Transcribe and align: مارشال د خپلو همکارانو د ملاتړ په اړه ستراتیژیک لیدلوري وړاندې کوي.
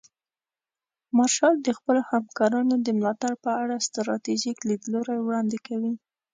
مارشال 1.17 1.55
د 1.63 1.69
خپلو 1.77 2.01
همکارانو 2.11 2.75
د 2.85 2.87
ملاتړ 2.99 3.31
په 3.43 3.51
اړه 3.61 3.83
ستراتیژیک 3.87 4.57
لیدلوري 4.69 5.17
وړاندې 5.21 5.57
کوي. 5.67 5.93